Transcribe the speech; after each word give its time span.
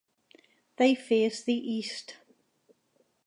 They 0.77 0.95
face 0.95 1.43
the 1.43 1.53
east. 1.53 2.15